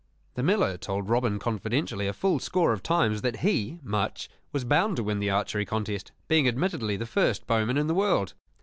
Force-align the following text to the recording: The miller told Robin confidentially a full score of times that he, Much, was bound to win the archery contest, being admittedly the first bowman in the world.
The 0.33 0.41
miller 0.41 0.77
told 0.77 1.09
Robin 1.09 1.37
confidentially 1.37 2.07
a 2.07 2.13
full 2.13 2.39
score 2.39 2.73
of 2.73 2.81
times 2.81 3.21
that 3.21 3.41
he, 3.41 3.77
Much, 3.83 4.31
was 4.51 4.63
bound 4.63 4.95
to 4.95 5.03
win 5.03 5.19
the 5.19 5.29
archery 5.29 5.63
contest, 5.63 6.11
being 6.27 6.47
admittedly 6.47 6.97
the 6.97 7.05
first 7.05 7.45
bowman 7.45 7.77
in 7.77 7.85
the 7.85 7.93
world. 7.93 8.33